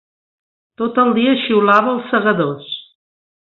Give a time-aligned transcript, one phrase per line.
[0.83, 2.77] Tot el dia xiulava "Els Segadors".